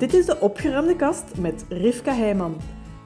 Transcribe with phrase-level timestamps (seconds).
[0.00, 2.56] Dit is de opgeruimde kast met Rivka Heijman.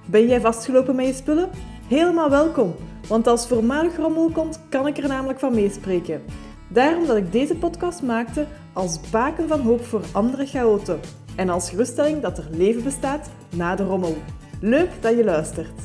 [0.07, 1.51] Ben jij vastgelopen met je spullen?
[1.89, 2.75] Helemaal welkom,
[3.09, 6.23] want als voormalig rommel komt, kan ik er namelijk van meespreken.
[6.69, 11.01] Daarom dat ik deze podcast maakte als baken van hoop voor andere chaoten
[11.37, 14.17] en als geruststelling dat er leven bestaat na de rommel.
[14.61, 15.81] Leuk dat je luistert.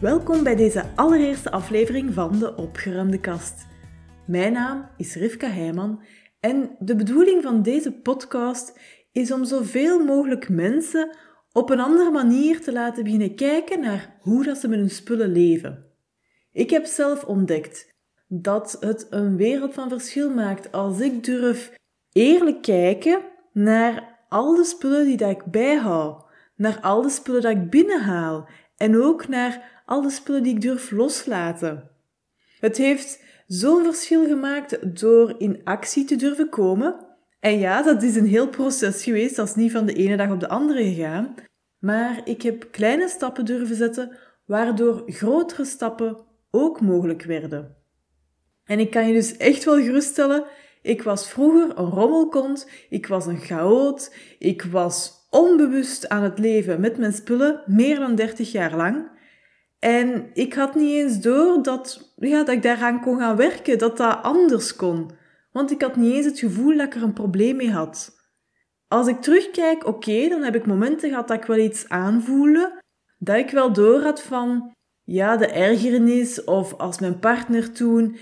[0.00, 3.72] Welkom bij deze allereerste aflevering van de Opgeruimde Kast.
[4.26, 6.02] Mijn naam is Rivka Heijman
[6.40, 8.78] en de bedoeling van deze podcast
[9.12, 11.16] is om zoveel mogelijk mensen
[11.52, 15.32] op een andere manier te laten beginnen kijken naar hoe dat ze met hun spullen
[15.32, 15.84] leven.
[16.52, 17.94] Ik heb zelf ontdekt
[18.28, 21.72] dat het een wereld van verschil maakt als ik durf
[22.12, 23.20] eerlijk kijken
[23.52, 26.24] naar al de spullen die dat ik bijhoud,
[26.56, 30.60] naar al de spullen dat ik binnenhaal en ook naar al de spullen die ik
[30.60, 31.90] durf loslaten.
[32.60, 37.06] Het heeft zo'n verschil gemaakt door in actie te durven komen.
[37.40, 40.30] En ja, dat is een heel proces geweest, dat is niet van de ene dag
[40.30, 41.34] op de andere gegaan.
[41.78, 46.16] Maar ik heb kleine stappen durven zetten, waardoor grotere stappen
[46.50, 47.76] ook mogelijk werden.
[48.64, 50.44] En ik kan je dus echt wel geruststellen,
[50.82, 56.80] ik was vroeger een rommelkont, ik was een chaot, ik was onbewust aan het leven
[56.80, 59.10] met mijn spullen, meer dan 30 jaar lang.
[59.84, 63.96] En ik had niet eens door dat, ja, dat ik daaraan kon gaan werken, dat
[63.96, 65.10] dat anders kon.
[65.52, 68.16] Want ik had niet eens het gevoel dat ik er een probleem mee had.
[68.88, 72.82] Als ik terugkijk, oké, dan heb ik momenten gehad dat ik wel iets aanvoelde,
[73.18, 78.16] dat ik wel door had van, ja, de ergernis, of als mijn partner toen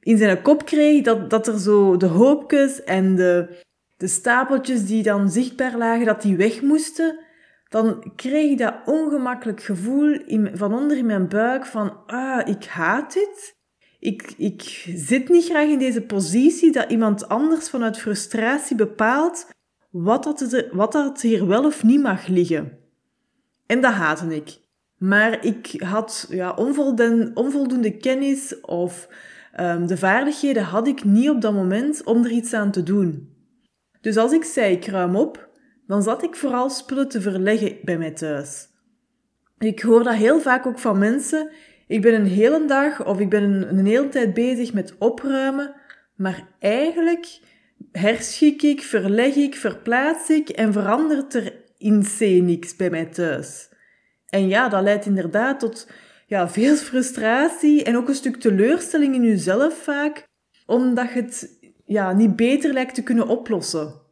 [0.00, 3.62] in zijn kop kreeg, dat, dat er zo de hoopjes en de,
[3.96, 7.26] de stapeltjes die dan zichtbaar lagen, dat die weg moesten
[7.68, 12.64] dan kreeg ik dat ongemakkelijk gevoel in, van onder in mijn buik van, ah, ik
[12.64, 13.56] haat dit.
[13.98, 14.62] Ik, ik
[14.94, 19.46] zit niet graag in deze positie dat iemand anders vanuit frustratie bepaalt
[19.90, 22.78] wat dat, er, wat dat hier wel of niet mag liggen.
[23.66, 24.58] En dat haatte ik.
[24.98, 29.08] Maar ik had ja, onvoldoende, onvoldoende kennis of
[29.60, 33.36] um, de vaardigheden had ik niet op dat moment om er iets aan te doen.
[34.00, 35.47] Dus als ik zei, ik ruim op,
[35.88, 38.68] dan zat ik vooral spullen te verleggen bij mij thuis.
[39.58, 41.50] Ik hoor dat heel vaak ook van mensen.
[41.86, 45.74] Ik ben een hele dag of ik ben een, een hele tijd bezig met opruimen,
[46.16, 47.40] maar eigenlijk
[47.92, 53.68] herschik ik, verleg ik, verplaats ik en verandert er in C niks bij mij thuis.
[54.28, 55.90] En ja, dat leidt inderdaad tot
[56.26, 60.26] ja, veel frustratie en ook een stuk teleurstelling in jezelf vaak,
[60.66, 64.06] omdat je het ja, niet beter lijkt te kunnen oplossen.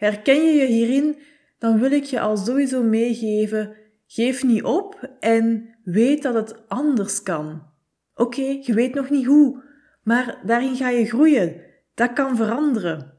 [0.00, 1.18] Herken je je hierin,
[1.58, 7.22] dan wil ik je al sowieso meegeven, geef niet op en weet dat het anders
[7.22, 7.62] kan.
[8.14, 9.62] Oké, je weet nog niet hoe,
[10.02, 11.60] maar daarin ga je groeien.
[11.94, 13.12] Dat kan veranderen.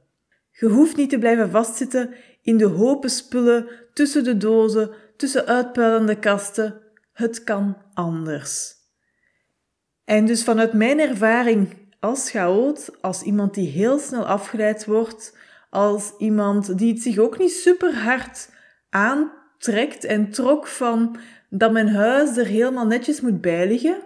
[0.52, 6.20] Je hoeft niet te blijven vastzitten in de hopen spullen tussen de dozen, tussen uitpuilende
[6.20, 6.82] kasten.
[7.14, 8.74] Het kan anders.
[10.06, 15.38] En dus vanuit mijn ervaring als chaot, als iemand die heel snel afgeleid wordt,
[15.72, 18.50] als iemand die het zich ook niet super hard
[18.90, 21.18] aantrekt en trok van
[21.50, 24.02] dat mijn huis er helemaal netjes moet bijliggen,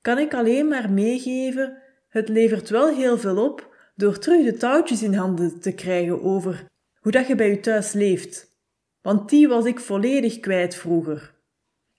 [0.00, 5.02] kan ik alleen maar meegeven, het levert wel heel veel op door terug de touwtjes
[5.02, 6.64] in handen te krijgen over
[7.00, 8.50] hoe dat je bij je thuis leeft.
[9.00, 11.34] Want die was ik volledig kwijt vroeger.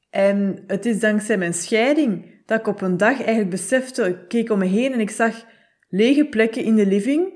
[0.10, 4.50] En het is dankzij mijn scheiding dat ik op een dag eigenlijk besefte, ik keek
[4.50, 5.46] om me heen en ik zag
[5.90, 7.33] lege plekken in de living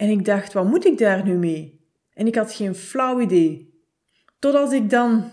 [0.00, 1.80] en ik dacht, wat moet ik daar nu mee?
[2.14, 3.74] En ik had geen flauw idee.
[4.38, 5.30] Totdat ik dan,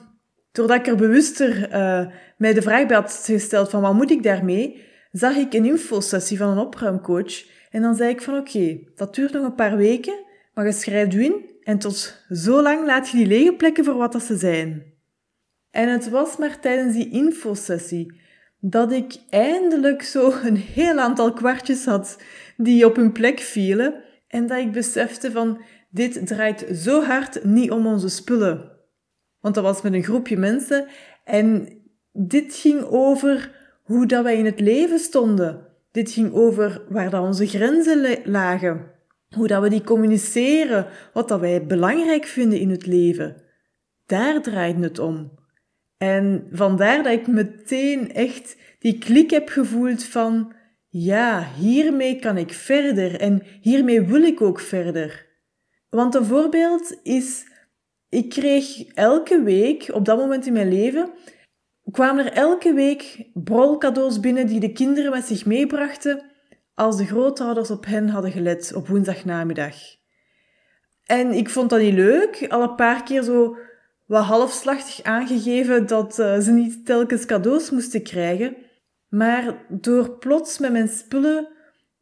[0.51, 2.07] doordat ik er bewuster uh,
[2.37, 6.37] mij de vraag bij had gesteld van wat moet ik daarmee, zag ik een infosessie
[6.37, 7.45] van een opruimcoach.
[7.69, 10.23] En dan zei ik van oké, dat duurt nog een paar weken,
[10.53, 13.97] maar je schrijft u in en tot zo lang laat je die lege plekken voor
[13.97, 14.93] wat dat ze zijn.
[15.71, 18.21] En het was maar tijdens die infosessie
[18.59, 22.17] dat ik eindelijk zo een heel aantal kwartjes had
[22.57, 27.71] die op hun plek vielen en dat ik besefte van, dit draait zo hard niet
[27.71, 28.71] om onze spullen.
[29.39, 30.87] Want dat was met een groepje mensen
[31.23, 31.67] en
[32.11, 35.67] dit ging over hoe dat wij in het leven stonden.
[35.91, 38.91] Dit ging over waar dat onze grenzen lagen.
[39.35, 43.35] Hoe dat we die communiceren, wat dat wij belangrijk vinden in het leven.
[44.05, 45.31] Daar draait het om.
[45.97, 50.53] En vandaar dat ik meteen echt die klik heb gevoeld van
[51.03, 55.25] ja, hiermee kan ik verder en hiermee wil ik ook verder.
[55.89, 57.45] Want een voorbeeld is,
[58.09, 61.09] ik kreeg elke week, op dat moment in mijn leven,
[61.91, 66.31] kwamen er elke week brolcadeaus binnen die de kinderen met zich meebrachten
[66.73, 69.75] als de grootouders op hen hadden gelet op woensdagnamiddag.
[71.03, 73.57] En ik vond dat niet leuk, al een paar keer zo
[74.05, 78.66] wat halfslachtig aangegeven dat uh, ze niet telkens cadeaus moesten krijgen.
[79.09, 81.47] Maar door plots met mijn spullen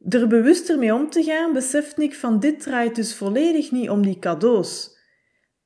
[0.10, 4.02] er bewuster mee om te gaan, besefte ik van dit draait dus volledig niet om
[4.02, 4.98] die cadeaus.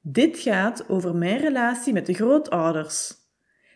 [0.02, 3.14] Dit gaat over mijn relatie met de grootouders.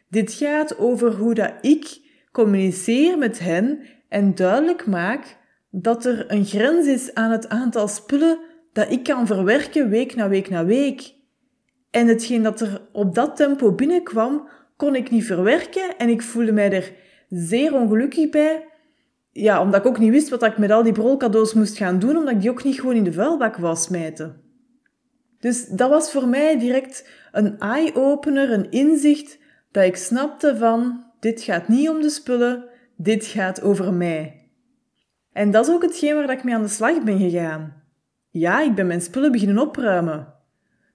[0.09, 2.01] Dit gaat over hoe dat ik
[2.31, 5.37] communiceer met hen en duidelijk maak
[5.69, 8.39] dat er een grens is aan het aantal spullen
[8.73, 11.13] dat ik kan verwerken week na week na week.
[11.91, 16.51] En hetgeen dat er op dat tempo binnenkwam, kon ik niet verwerken en ik voelde
[16.51, 16.91] mij er
[17.33, 18.67] zeer ongelukkig bij.
[19.31, 22.17] Ja, omdat ik ook niet wist wat ik met al die brolcadeaus moest gaan doen,
[22.17, 24.41] omdat ik die ook niet gewoon in de vuilbak wou smijten.
[25.39, 29.39] Dus dat was voor mij direct een eye-opener, een inzicht,
[29.71, 32.65] dat ik snapte van, dit gaat niet om de spullen,
[32.97, 34.49] dit gaat over mij.
[35.31, 37.83] En dat is ook hetgeen waar ik mee aan de slag ben gegaan.
[38.29, 40.33] Ja, ik ben mijn spullen beginnen opruimen.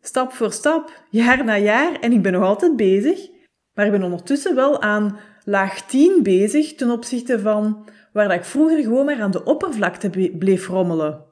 [0.00, 3.29] Stap voor stap, jaar na jaar, en ik ben nog altijd bezig,
[3.75, 8.82] maar ik ben ondertussen wel aan laag 10 bezig ten opzichte van waar ik vroeger
[8.82, 11.24] gewoon maar aan de oppervlakte bleef rommelen.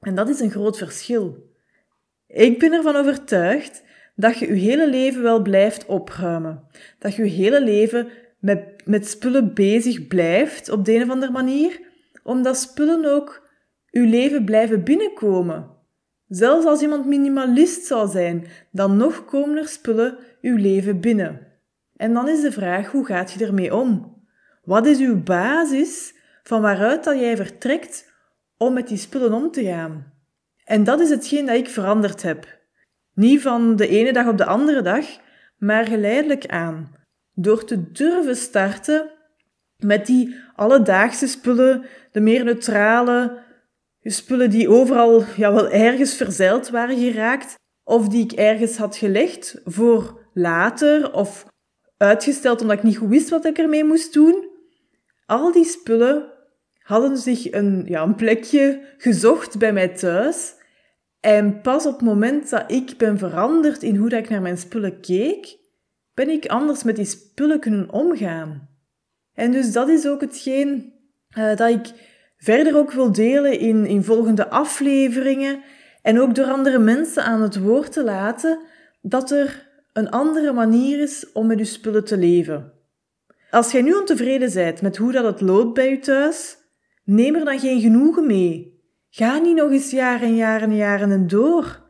[0.00, 1.50] En dat is een groot verschil.
[2.26, 3.82] Ik ben ervan overtuigd
[4.14, 6.66] dat je je hele leven wel blijft opruimen.
[6.98, 8.08] Dat je je hele leven
[8.38, 11.80] met, met spullen bezig blijft op de een of andere manier,
[12.22, 13.48] omdat spullen ook
[13.90, 15.70] je leven blijven binnenkomen.
[16.28, 21.45] Zelfs als iemand minimalist zou zijn, dan nog komen er spullen uw leven binnen.
[21.96, 24.16] En dan is de vraag, hoe gaat je ermee om?
[24.62, 28.12] Wat is uw basis van waaruit dat jij vertrekt
[28.56, 30.12] om met die spullen om te gaan?
[30.64, 32.58] En dat is hetgeen dat ik veranderd heb.
[33.14, 35.04] Niet van de ene dag op de andere dag,
[35.58, 36.94] maar geleidelijk aan.
[37.32, 39.10] Door te durven starten
[39.76, 43.44] met die alledaagse spullen, de meer neutrale
[44.02, 47.54] spullen die overal ja, wel ergens verzeild waren geraakt,
[47.84, 51.46] of die ik ergens had gelegd voor later, of
[51.96, 54.48] uitgesteld omdat ik niet goed wist wat ik ermee moest doen.
[55.26, 56.32] Al die spullen
[56.78, 60.54] hadden zich een, ja, een plekje gezocht bij mij thuis
[61.20, 64.58] en pas op het moment dat ik ben veranderd in hoe dat ik naar mijn
[64.58, 65.58] spullen keek,
[66.14, 68.68] ben ik anders met die spullen kunnen omgaan.
[69.34, 70.92] En dus dat is ook hetgeen
[71.38, 71.92] uh, dat ik
[72.36, 75.62] verder ook wil delen in, in volgende afleveringen
[76.02, 78.58] en ook door andere mensen aan het woord te laten
[79.00, 79.65] dat er
[79.96, 82.72] een andere manier is om met je spullen te leven.
[83.50, 86.56] Als jij nu ontevreden bent met hoe dat het loopt bij je thuis,
[87.04, 88.80] neem er dan geen genoegen mee.
[89.10, 91.82] Ga niet nog eens jaren en jaren en jaren en door.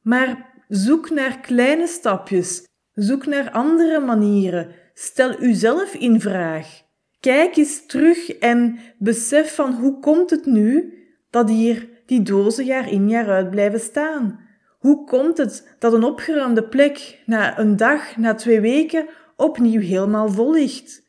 [0.00, 2.68] Maar zoek naar kleine stapjes.
[2.92, 4.68] Zoek naar andere manieren.
[4.94, 6.82] Stel uzelf in vraag.
[7.20, 10.94] Kijk eens terug en besef van hoe komt het nu
[11.30, 14.48] dat hier die dozen jaar in jaar uit blijven staan?
[14.80, 20.28] Hoe komt het dat een opgeruimde plek na een dag, na twee weken opnieuw helemaal
[20.28, 21.08] vol ligt?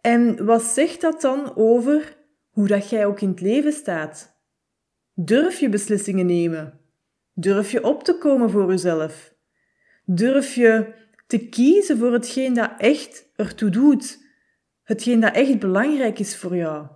[0.00, 2.16] En wat zegt dat dan over
[2.48, 4.40] hoe dat jij ook in het leven staat?
[5.14, 6.80] Durf je beslissingen nemen?
[7.32, 9.34] Durf je op te komen voor jezelf?
[10.04, 10.94] Durf je
[11.26, 14.26] te kiezen voor hetgeen dat echt ertoe doet?
[14.82, 16.86] Hetgeen dat echt belangrijk is voor jou?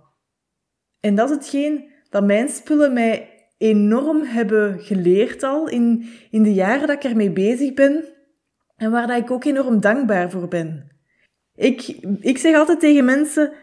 [0.99, 3.32] En dat is hetgeen dat mijn spullen mij
[3.63, 8.05] enorm hebben geleerd al in, in de jaren dat ik ermee bezig ben
[8.75, 10.91] en waar dat ik ook enorm dankbaar voor ben.
[11.55, 11.81] Ik,
[12.19, 13.53] ik zeg altijd tegen mensen,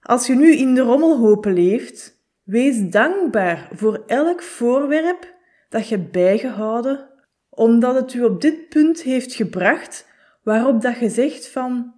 [0.00, 5.34] als je nu in de rommelhopen leeft, Wees dankbaar voor elk voorwerp
[5.68, 7.08] dat je bijgehouden,
[7.48, 10.08] omdat het u op dit punt heeft gebracht
[10.42, 11.94] waarop dat je zegt van,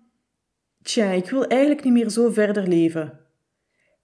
[0.82, 3.20] tja, ik wil eigenlijk niet meer zo verder leven.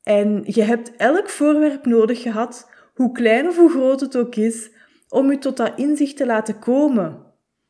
[0.02, 2.69] En je hebt elk voorwerp nodig gehad,
[3.00, 4.70] hoe klein of hoe groot het ook is,
[5.08, 7.16] om u tot dat inzicht te laten komen.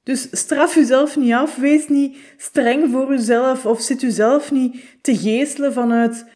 [0.03, 5.17] Dus straf uzelf niet af, wees niet streng voor uzelf of zit uzelf niet te
[5.17, 6.27] geestelen vanuit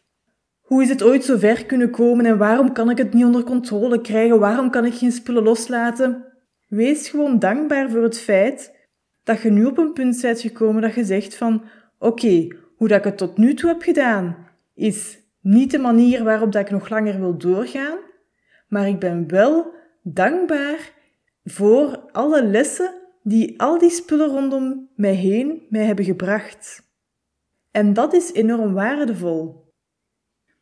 [0.61, 3.43] hoe is het ooit zo ver kunnen komen en waarom kan ik het niet onder
[3.43, 4.39] controle krijgen?
[4.39, 6.25] Waarom kan ik geen spullen loslaten?
[6.67, 8.87] Wees gewoon dankbaar voor het feit
[9.23, 11.63] dat je nu op een punt bent gekomen dat je zegt van
[11.99, 14.37] oké, hoe dat ik het tot nu toe heb gedaan,
[14.73, 18.04] is niet de manier waarop dat ik nog langer wil doorgaan,
[18.75, 20.91] maar ik ben wel dankbaar
[21.43, 26.83] voor alle lessen die al die spullen rondom mij heen mij hebben gebracht.
[27.71, 29.73] En dat is enorm waardevol.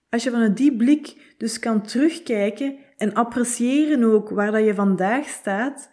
[0.09, 5.27] Als je vanuit die blik dus kan terugkijken en appreciëren ook waar dat je vandaag
[5.27, 5.89] staat,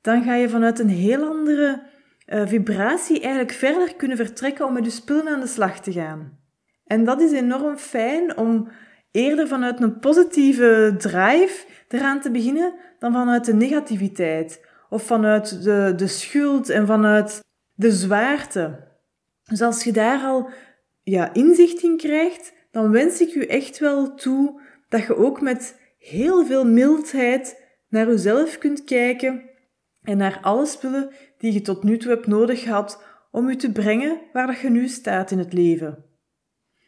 [0.00, 1.82] dan ga je vanuit een heel andere
[2.26, 6.38] uh, vibratie eigenlijk verder kunnen vertrekken om met je spullen aan de slag te gaan.
[6.84, 8.68] En dat is enorm fijn om
[9.10, 15.92] eerder vanuit een positieve drive eraan te beginnen dan vanuit de negativiteit of vanuit de,
[15.96, 17.40] de schuld en vanuit
[17.74, 18.88] de zwaarte.
[19.44, 20.48] Dus als je daar al
[21.02, 25.80] ja, inzicht in krijgt, dan wens ik u echt wel toe dat je ook met
[25.98, 29.50] heel veel mildheid naar jezelf kunt kijken
[30.02, 33.72] en naar alle spullen die je tot nu toe hebt nodig gehad om u te
[33.72, 36.04] brengen waar dat je nu staat in het leven.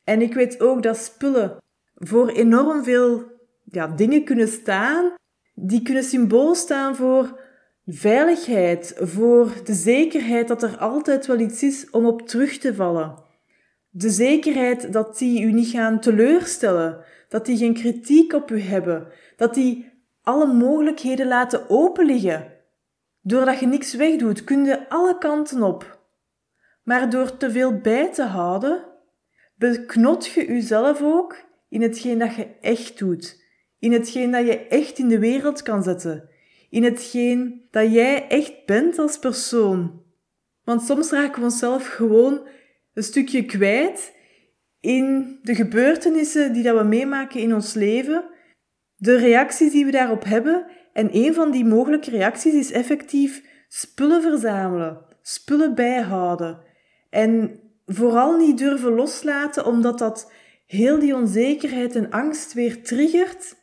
[0.05, 1.57] En ik weet ook dat spullen
[2.07, 3.25] voor enorm veel
[3.65, 5.15] ja, dingen kunnen staan.
[5.55, 7.41] Die kunnen symbool staan voor
[7.87, 13.15] veiligheid, voor de zekerheid dat er altijd wel iets is om op terug te vallen.
[13.91, 19.07] De zekerheid dat die u niet gaan teleurstellen, dat die geen kritiek op u hebben,
[19.37, 19.91] dat die
[20.23, 22.53] alle mogelijkheden laten openliggen.
[23.21, 26.01] Doordat je niks wegdoet, kun je alle kanten op.
[26.83, 28.85] Maar door te veel bij te houden,
[29.55, 31.37] beknot je jezelf ook
[31.73, 33.45] in hetgeen dat je echt doet,
[33.79, 36.29] in hetgeen dat je echt in de wereld kan zetten,
[36.71, 40.03] in hetgeen dat jij echt bent als persoon.
[40.65, 42.47] Want soms raken we onszelf gewoon
[42.95, 44.17] een stukje kwijt
[44.81, 48.25] in de gebeurtenissen die dat we meemaken in ons leven,
[48.97, 50.67] de reacties die we daarop hebben.
[50.93, 56.61] En een van die mogelijke reacties is effectief spullen verzamelen, spullen bijhouden.
[57.11, 60.33] En vooral niet durven loslaten, omdat dat
[60.73, 63.57] heel die onzekerheid en angst weer triggert,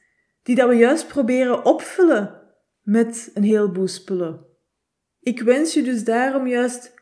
[0.44, 2.42] die dat we juist proberen opvullen
[2.82, 4.46] met een heleboel spullen.
[5.20, 6.94] Ik wens je dus daarom juist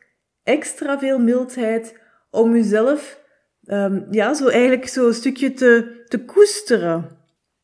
[0.42, 2.00] extra veel mildheid
[2.30, 3.24] om jezelf,
[3.64, 7.08] um, ja, zo eigenlijk zo een stukje te, te koesteren.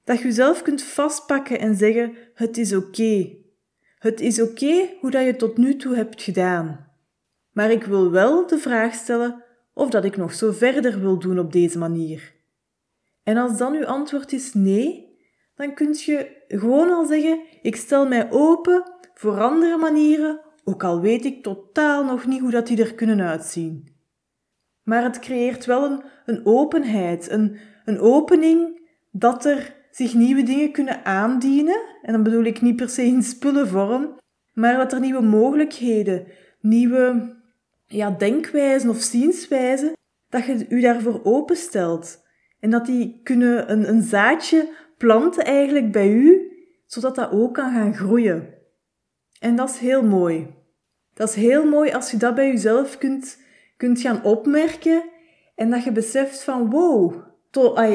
[0.03, 3.37] Dat je jezelf kunt vastpakken en zeggen, het is oké.
[3.99, 6.93] Het is oké hoe dat je tot nu toe hebt gedaan.
[7.53, 11.39] Maar ik wil wel de vraag stellen of dat ik nog zo verder wil doen
[11.39, 12.34] op deze manier.
[13.25, 15.19] En als dan uw antwoord is nee,
[15.54, 21.00] dan kunt je gewoon al zeggen: ik stel mij open voor andere manieren, ook al
[21.00, 23.93] weet ik totaal nog niet hoe dat die er kunnen uitzien.
[24.83, 30.73] Maar het creëert wel een, een openheid, een, een opening dat er zich nieuwe dingen
[30.73, 31.83] kunnen aandienen.
[32.02, 34.19] En dan bedoel ik niet per se in spullenvorm,
[34.52, 36.26] maar dat er nieuwe mogelijkheden,
[36.61, 37.37] nieuwe
[37.87, 39.93] ja, denkwijzen of zienswijzen,
[40.28, 42.24] dat je u daarvoor openstelt.
[42.64, 44.68] En dat die kunnen een, een zaadje
[44.99, 46.52] planten eigenlijk bij u,
[46.87, 48.49] zodat dat ook kan gaan groeien.
[49.40, 50.47] En dat is heel mooi.
[51.14, 53.38] Dat is heel mooi als je dat bij jezelf kunt,
[53.76, 55.02] kunt gaan opmerken
[55.54, 57.14] en dat je beseft van wow,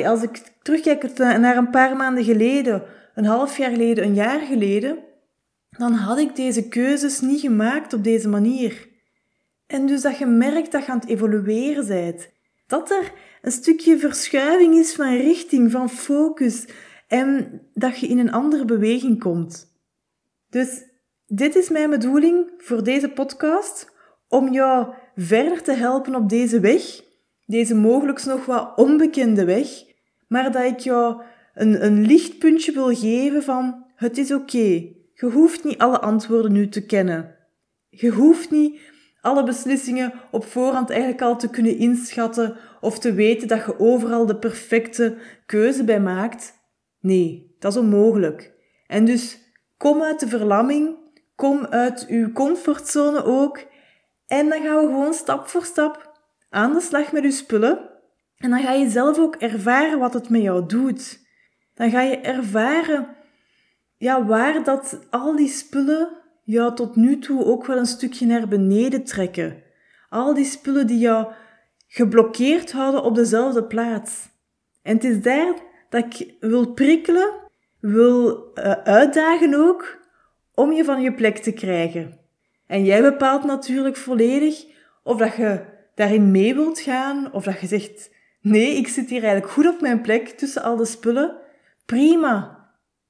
[0.05, 2.83] als ik terugkijk naar een paar maanden geleden,
[3.15, 4.97] een half jaar geleden, een jaar geleden,
[5.69, 8.88] dan had ik deze keuzes niet gemaakt op deze manier.
[9.67, 12.38] En dus dat je merkt dat je aan het evolueren bent.
[12.69, 13.11] Dat er
[13.41, 16.65] een stukje verschuiving is van richting, van focus.
[17.07, 19.77] En dat je in een andere beweging komt.
[20.49, 20.83] Dus
[21.25, 23.91] dit is mijn bedoeling voor deze podcast.
[24.27, 27.03] Om jou verder te helpen op deze weg.
[27.45, 29.67] Deze mogelijk nog wat onbekende weg.
[30.27, 31.21] Maar dat ik jou
[31.53, 34.88] een, een lichtpuntje wil geven van het is oké.
[35.13, 37.35] Je hoeft niet alle antwoorden nu te kennen.
[37.89, 38.79] Je hoeft niet
[39.21, 44.25] alle beslissingen op voorhand eigenlijk al te kunnen inschatten of te weten dat je overal
[44.25, 46.53] de perfecte keuze bij maakt.
[46.99, 48.53] Nee, dat is onmogelijk.
[48.88, 49.38] En dus
[49.77, 50.95] kom uit de verlamming,
[51.35, 53.67] kom uit uw comfortzone ook
[54.27, 56.11] en dan gaan we gewoon stap voor stap
[56.49, 57.89] aan de slag met uw spullen.
[58.38, 61.19] En dan ga je zelf ook ervaren wat het met jou doet.
[61.73, 63.07] Dan ga je ervaren
[63.97, 66.09] ja, waar dat al die spullen
[66.51, 69.63] jou tot nu toe ook wel een stukje naar beneden trekken.
[70.10, 71.27] Al die spullen die jou
[71.88, 74.29] geblokkeerd houden op dezelfde plaats.
[74.82, 75.53] En het is daar
[75.89, 77.29] dat ik wil prikkelen,
[77.79, 79.98] wil uh, uitdagen ook,
[80.53, 82.20] om je van je plek te krijgen.
[82.68, 84.65] En jij bepaalt natuurlijk volledig
[85.03, 85.62] of dat je
[85.96, 89.82] daarin mee wilt gaan, of dat je zegt, nee, ik zit hier eigenlijk goed op
[89.82, 91.36] mijn plek tussen al de spullen.
[91.86, 92.68] Prima.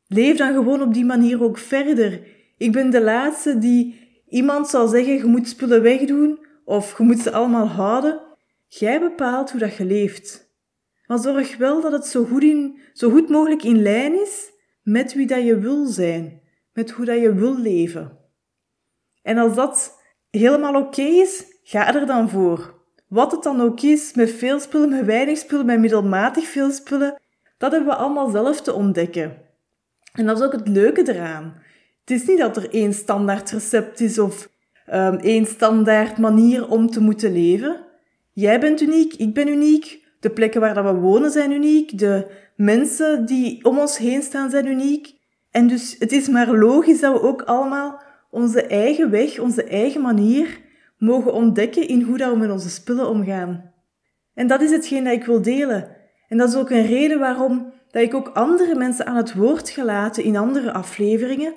[0.07, 2.37] Leef dan gewoon op die manier ook verder.
[2.59, 7.19] Ik ben de laatste die iemand zal zeggen, je moet spullen wegdoen, of je moet
[7.19, 8.21] ze allemaal houden.
[8.67, 10.53] Jij bepaalt hoe dat je leeft.
[11.05, 14.51] Maar zorg wel dat het zo goed, in, zo goed mogelijk in lijn is
[14.83, 16.41] met wie dat je wil zijn,
[16.73, 18.17] met hoe dat je wil leven.
[19.21, 22.73] En als dat helemaal oké is, ga er dan voor.
[23.07, 27.19] Wat het dan ook is, met veel spullen, met weinig spullen, met middelmatig veel spullen,
[27.57, 29.37] dat hebben we allemaal zelf te ontdekken.
[30.13, 31.67] En dat is ook het leuke eraan.
[32.09, 34.49] Het is niet dat er één standaard recept is of
[34.93, 37.85] um, één standaard manier om te moeten leven.
[38.33, 40.07] Jij bent uniek, ik ben uniek.
[40.19, 41.97] De plekken waar dat we wonen zijn uniek.
[41.97, 45.13] De mensen die om ons heen staan zijn uniek.
[45.51, 48.01] En dus het is maar logisch dat we ook allemaal
[48.31, 50.59] onze eigen weg, onze eigen manier
[50.97, 53.73] mogen ontdekken in hoe dat we met onze spullen omgaan.
[54.33, 55.87] En dat is hetgeen dat ik wil delen.
[56.27, 59.69] En dat is ook een reden waarom dat ik ook andere mensen aan het woord
[59.69, 61.53] gelaten in andere afleveringen,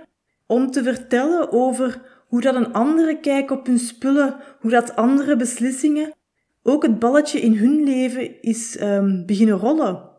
[0.52, 5.36] om te vertellen over hoe dat een andere kijk op hun spullen, hoe dat andere
[5.36, 6.12] beslissingen
[6.62, 10.10] ook het balletje in hun leven is um, beginnen rollen.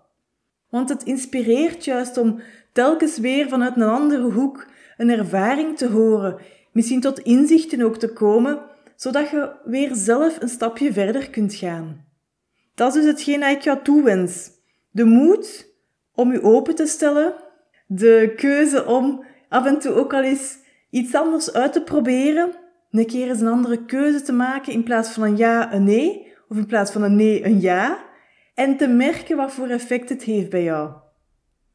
[0.70, 6.38] Want het inspireert juist om telkens weer vanuit een andere hoek een ervaring te horen,
[6.72, 8.60] misschien tot inzichten ook te komen,
[8.96, 12.06] zodat je weer zelf een stapje verder kunt gaan.
[12.76, 14.50] Dat is dus hetgeen dat ik jou toewens.
[14.92, 15.72] De moed
[16.16, 17.34] om je open te stellen,
[17.88, 19.24] de keuze om
[19.54, 20.58] af en toe ook al eens
[20.90, 22.52] iets anders uit te proberen,
[22.92, 26.34] een keer eens een andere keuze te maken in plaats van een ja, een nee,
[26.48, 28.06] of in plaats van een nee, een ja,
[28.54, 30.92] en te merken wat voor effect het heeft bij jou.